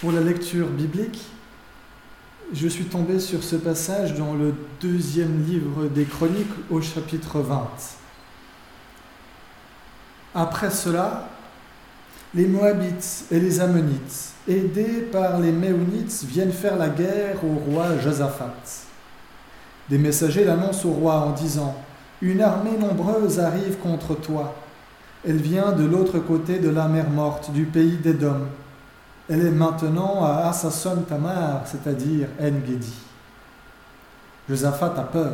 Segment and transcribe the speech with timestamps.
[0.00, 1.22] Pour la lecture biblique,
[2.52, 7.66] je suis tombé sur ce passage dans le deuxième livre des Chroniques au chapitre 20.
[10.34, 11.30] Après cela,
[12.34, 17.96] les Moabites et les Ammonites, aidés par les Méonites, viennent faire la guerre au roi
[17.98, 18.52] Josaphat.
[19.88, 21.74] Des messagers l'annoncent au roi en disant
[22.20, 24.56] Une armée nombreuse arrive contre toi.
[25.26, 28.42] Elle vient de l'autre côté de la mer morte, du pays d'Édom.
[29.28, 32.94] Elle est maintenant à Assasson Tamar, c'est-à-dire En-Gedi.
[34.48, 35.32] Josaphat a peur.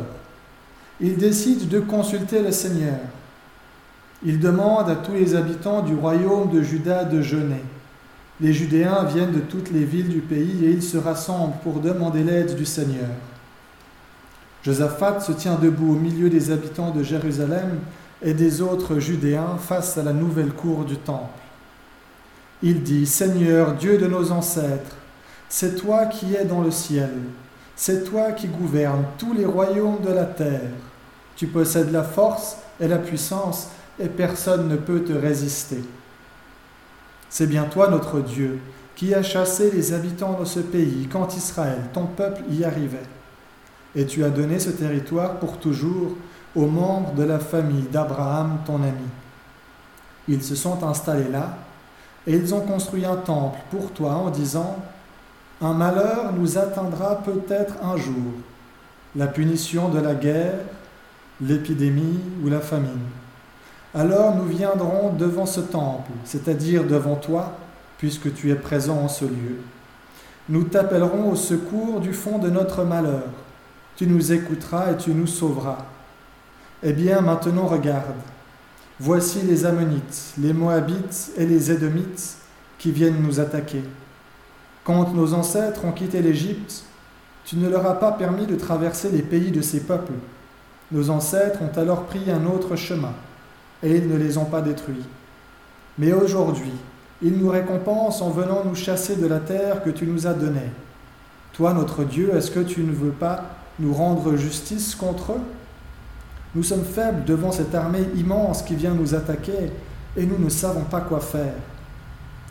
[0.99, 2.99] Il décide de consulter le Seigneur.
[4.25, 7.63] Il demande à tous les habitants du royaume de Juda de jeûner.
[8.41, 12.23] Les Judéens viennent de toutes les villes du pays et ils se rassemblent pour demander
[12.23, 13.09] l'aide du Seigneur.
[14.63, 17.79] Josaphat se tient debout au milieu des habitants de Jérusalem
[18.23, 21.42] et des autres Judéens face à la nouvelle cour du temple.
[22.65, 24.95] Il dit, Seigneur, Dieu de nos ancêtres,
[25.49, 27.11] c'est toi qui es dans le ciel,
[27.75, 30.71] c'est toi qui gouvernes tous les royaumes de la terre.
[31.35, 33.67] Tu possèdes la force et la puissance,
[33.99, 35.83] et personne ne peut te résister.
[37.29, 38.61] C'est bien toi, notre Dieu,
[38.95, 43.09] qui as chassé les habitants de ce pays quand Israël, ton peuple, y arrivait.
[43.93, 46.15] Et tu as donné ce territoire pour toujours
[46.55, 49.09] aux membres de la famille d'Abraham, ton ami.
[50.29, 51.57] Ils se sont installés là
[52.25, 54.77] et ils ont construit un temple pour toi en disant,
[55.61, 58.33] Un malheur nous atteindra peut-être un jour,
[59.15, 60.59] la punition de la guerre,
[61.41, 63.09] l'épidémie ou la famine.
[63.95, 67.53] Alors nous viendrons devant ce temple, c'est-à-dire devant toi,
[67.97, 69.59] puisque tu es présent en ce lieu.
[70.49, 73.29] Nous t'appellerons au secours du fond de notre malheur.
[73.95, 75.77] Tu nous écouteras et tu nous sauveras.
[76.81, 78.15] Eh bien, maintenant regarde,
[79.05, 82.37] Voici les Ammonites, les Moabites et les Édomites
[82.79, 83.83] qui viennent nous attaquer.
[84.85, 86.85] Quand nos ancêtres ont quitté l'Égypte,
[87.43, 90.13] tu ne leur as pas permis de traverser les pays de ces peuples.
[90.89, 93.11] Nos ancêtres ont alors pris un autre chemin,
[93.83, 95.03] et ils ne les ont pas détruits.
[95.97, 96.71] Mais aujourd'hui,
[97.21, 100.71] ils nous récompensent en venant nous chasser de la terre que tu nous as donnée.
[101.51, 103.49] Toi, notre Dieu, est-ce que tu ne veux pas
[103.81, 105.41] nous rendre justice contre eux?
[106.55, 109.71] Nous sommes faibles devant cette armée immense qui vient nous attaquer
[110.15, 111.55] et nous ne savons pas quoi faire.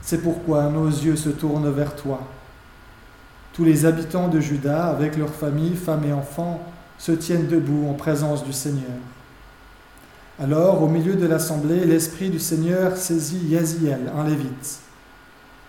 [0.00, 2.20] C'est pourquoi nos yeux se tournent vers toi.
[3.52, 6.60] Tous les habitants de Juda, avec leurs familles, femmes et enfants,
[6.98, 8.98] se tiennent debout en présence du Seigneur.
[10.42, 14.80] Alors, au milieu de l'assemblée, l'Esprit du Seigneur saisit Yaziel, un lévite.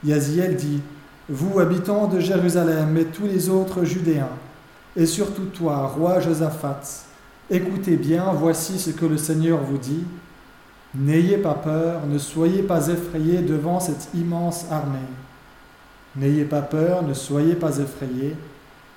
[0.03, 0.81] Yaziel dit
[1.29, 4.29] Vous, habitants de Jérusalem, et tous les autres Judéens,
[4.95, 6.81] et surtout toi, roi Josaphat,
[7.53, 10.05] Écoutez bien, voici ce que le Seigneur vous dit.
[10.95, 14.97] N'ayez pas peur, ne soyez pas effrayés devant cette immense armée.
[16.15, 18.35] N'ayez pas peur, ne soyez pas effrayés.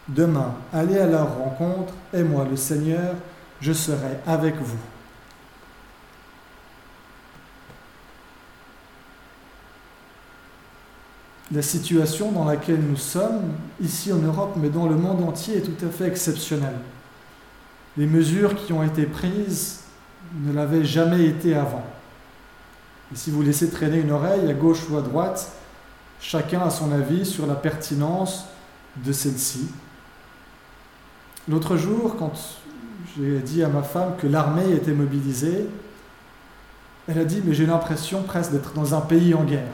[0.08, 3.16] Demain, allez à leur rencontre, et moi, le Seigneur,
[3.60, 4.78] je serai avec vous.
[11.52, 13.52] La situation dans laquelle nous sommes,
[13.82, 16.78] ici en Europe, mais dans le monde entier, est tout à fait exceptionnelle
[17.96, 19.80] les mesures qui ont été prises
[20.42, 21.84] ne l'avaient jamais été avant.
[23.12, 25.52] Et si vous laissez traîner une oreille à gauche ou à droite,
[26.20, 28.46] chacun a son avis sur la pertinence
[28.96, 29.68] de celle-ci.
[31.48, 32.32] L'autre jour, quand
[33.16, 35.66] j'ai dit à ma femme que l'armée était mobilisée,
[37.06, 39.72] elle a dit Mais j'ai l'impression presque d'être dans un pays en guerre.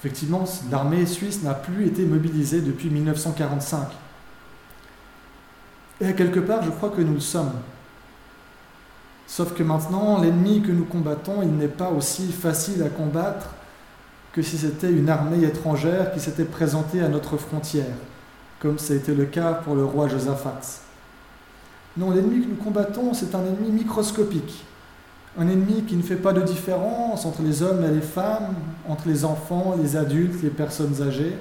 [0.00, 3.88] Effectivement, l'armée suisse n'a plus été mobilisée depuis 1945.
[6.00, 7.52] Et quelque part, je crois que nous le sommes.
[9.26, 13.50] Sauf que maintenant, l'ennemi que nous combattons, il n'est pas aussi facile à combattre
[14.32, 17.94] que si c'était une armée étrangère qui s'était présentée à notre frontière,
[18.60, 20.60] comme ça a été le cas pour le roi Josaphat.
[21.96, 24.64] Non, l'ennemi que nous combattons, c'est un ennemi microscopique,
[25.38, 28.54] un ennemi qui ne fait pas de différence entre les hommes et les femmes,
[28.88, 31.36] entre les enfants, les adultes, les personnes âgées,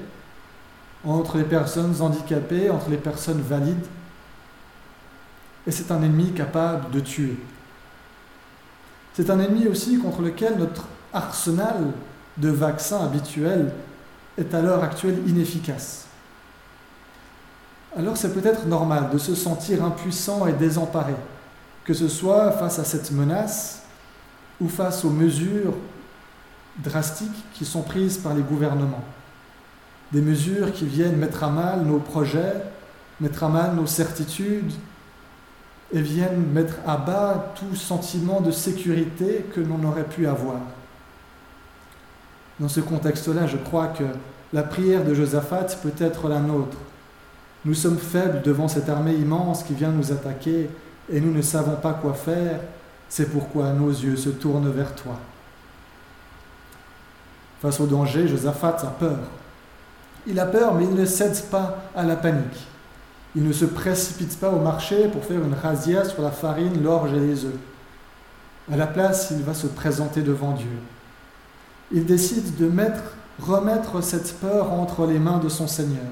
[1.04, 3.86] entre les personnes handicapées, entre les personnes valides
[5.68, 7.38] et c'est un ennemi capable de tuer.
[9.14, 11.92] C'est un ennemi aussi contre lequel notre arsenal
[12.38, 13.74] de vaccins habituels
[14.38, 16.06] est à l'heure actuelle inefficace.
[17.98, 21.16] Alors c'est peut-être normal de se sentir impuissant et désemparé,
[21.84, 23.82] que ce soit face à cette menace
[24.62, 25.74] ou face aux mesures
[26.78, 29.04] drastiques qui sont prises par les gouvernements.
[30.12, 32.54] Des mesures qui viennent mettre à mal nos projets,
[33.20, 34.72] mettre à mal nos certitudes,
[35.92, 40.60] et viennent mettre à bas tout sentiment de sécurité que l'on aurait pu avoir.
[42.60, 44.04] Dans ce contexte-là, je crois que
[44.54, 46.78] la prière de Josaphat peut être la nôtre.
[47.66, 50.70] Nous sommes faibles devant cette armée immense qui vient nous attaquer
[51.12, 52.60] et nous ne savons pas quoi faire.
[53.08, 55.18] C'est pourquoi nos yeux se tournent vers toi.
[57.62, 59.20] Face au danger, Josaphat a peur.
[60.28, 62.68] Il a peur, mais il ne cède pas à la panique.
[63.36, 67.14] Il ne se précipite pas au marché pour faire une razzia sur la farine, l'orge
[67.14, 67.60] et les œufs.
[68.72, 70.68] À la place, il va se présenter devant Dieu.
[71.92, 73.04] Il décide de mettre,
[73.40, 76.06] remettre cette peur entre les mains de son Seigneur.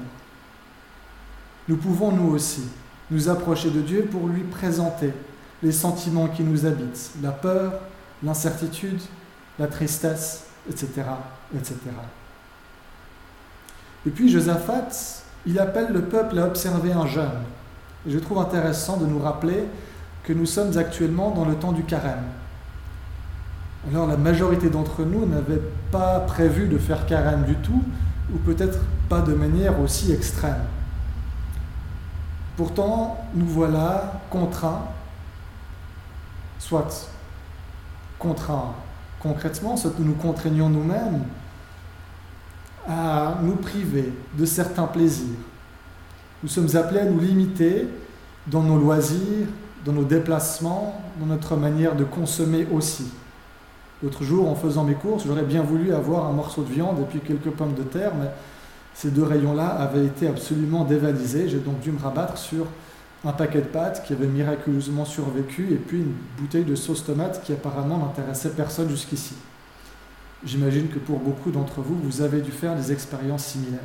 [1.68, 2.62] Nous pouvons, nous aussi,
[3.10, 5.12] nous approcher de Dieu pour lui présenter
[5.62, 7.72] les sentiments qui nous habitent, la peur,
[8.22, 9.00] l'incertitude,
[9.58, 10.88] la tristesse, etc.,
[11.54, 11.76] etc.
[14.06, 14.88] Et puis Josaphat,
[15.46, 17.42] il appelle le peuple à observer un jeûne.
[18.06, 19.64] Je trouve intéressant de nous rappeler
[20.24, 22.24] que nous sommes actuellement dans le temps du carême.
[23.90, 27.82] Alors la majorité d'entre nous n'avait pas prévu de faire carême du tout,
[28.32, 30.60] ou peut-être pas de manière aussi extrême.
[32.56, 34.82] Pourtant, nous voilà contraints,
[36.58, 37.08] soit
[38.18, 38.74] contraints
[39.20, 41.22] concrètement, soit nous nous contraignons nous-mêmes
[42.88, 45.36] à nous priver de certains plaisirs.
[46.42, 47.86] Nous sommes appelés à nous limiter
[48.46, 49.46] dans nos loisirs,
[49.84, 53.10] dans nos déplacements, dans notre manière de consommer aussi.
[54.02, 57.04] L'autre jour, en faisant mes courses, j'aurais bien voulu avoir un morceau de viande et
[57.04, 58.30] puis quelques pommes de terre, mais
[58.94, 61.48] ces deux rayons-là avaient été absolument dévalisés.
[61.48, 62.66] J'ai donc dû me rabattre sur
[63.24, 67.42] un paquet de pâtes qui avait miraculeusement survécu et puis une bouteille de sauce tomate
[67.44, 69.34] qui apparemment n'intéressait personne jusqu'ici.
[70.44, 73.80] J'imagine que pour beaucoup d'entre vous, vous avez dû faire des expériences similaires.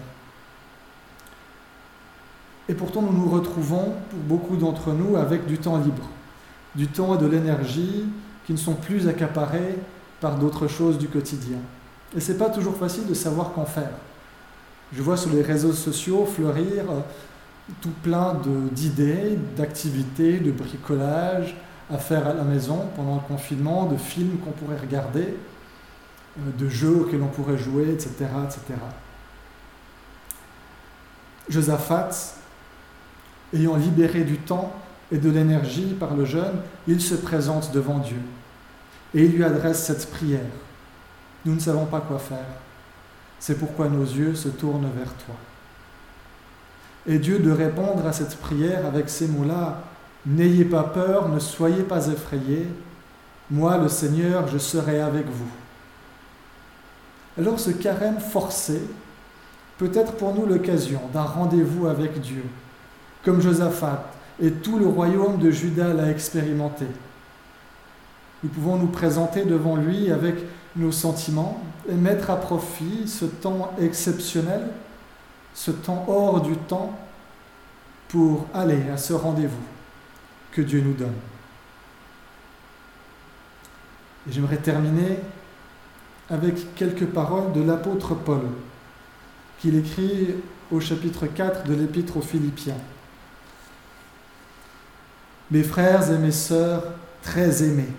[2.70, 6.10] Et pourtant, nous nous retrouvons, pour beaucoup d'entre nous, avec du temps libre,
[6.76, 8.06] du temps et de l'énergie
[8.46, 9.78] qui ne sont plus accaparés
[10.22, 11.58] par d'autres choses du quotidien.
[12.16, 13.92] Et ce n'est pas toujours facile de savoir qu'en faire.
[14.96, 17.00] Je vois sur les réseaux sociaux fleurir euh,
[17.82, 18.40] tout plein
[18.72, 21.56] d'idées, d'activités, de bricolage
[21.92, 25.36] à faire à la maison pendant le confinement, de films qu'on pourrait regarder,
[26.38, 28.10] de jeux auxquels on pourrait jouer, etc.
[28.46, 28.80] etc.
[31.50, 32.10] Josaphat,
[33.54, 34.74] ayant libéré du temps
[35.12, 38.20] et de l'énergie par le jeûne, il se présente devant Dieu
[39.14, 40.42] et il lui adresse cette prière.
[41.46, 42.46] Nous ne savons pas quoi faire.
[43.40, 45.36] C'est pourquoi nos yeux se tournent vers toi.
[47.06, 49.84] Et Dieu de répondre à cette prière avec ces mots-là,
[50.26, 52.68] N'ayez pas peur, ne soyez pas effrayés,
[53.52, 55.50] moi le Seigneur, je serai avec vous.
[57.38, 58.82] Alors ce carême forcé
[59.78, 62.44] peut être pour nous l'occasion d'un rendez-vous avec Dieu,
[63.24, 66.86] comme Josaphat et tout le royaume de Juda l'a expérimenté.
[68.44, 70.36] Nous pouvons nous présenter devant lui avec
[70.76, 74.70] nos sentiments et mettre à profit ce temps exceptionnel,
[75.54, 76.98] ce temps hors du temps,
[78.10, 79.56] pour aller à ce rendez-vous
[80.52, 81.16] que Dieu nous donne.
[84.28, 85.20] Et j'aimerais terminer
[86.30, 88.42] avec quelques paroles de l'apôtre Paul,
[89.60, 90.36] qu'il écrit
[90.72, 92.78] au chapitre 4 de l'épître aux Philippiens.
[95.52, 96.84] Mes frères et mes sœurs
[97.22, 97.94] très aimés,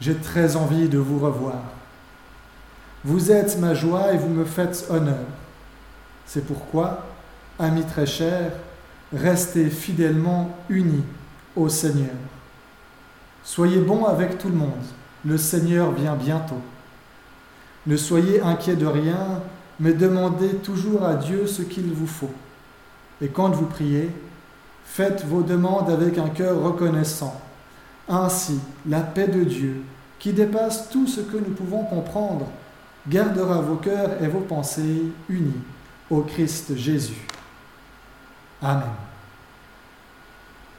[0.00, 1.62] j'ai très envie de vous revoir.
[3.04, 5.26] Vous êtes ma joie et vous me faites honneur.
[6.26, 7.06] C'est pourquoi,
[7.58, 8.52] amis très chers,
[9.12, 11.04] restez fidèlement unis
[11.56, 12.14] au Seigneur.
[13.42, 14.84] Soyez bons avec tout le monde,
[15.24, 16.60] le Seigneur vient bientôt.
[17.86, 19.40] Ne soyez inquiets de rien,
[19.80, 22.32] mais demandez toujours à Dieu ce qu'il vous faut.
[23.20, 24.10] Et quand vous priez,
[24.84, 27.40] faites vos demandes avec un cœur reconnaissant
[28.08, 29.82] ainsi, la paix de Dieu,
[30.18, 32.46] qui dépasse tout ce que nous pouvons comprendre,
[33.08, 35.62] gardera vos cœurs et vos pensées unis
[36.10, 37.26] au Christ Jésus.
[38.62, 38.90] Amen.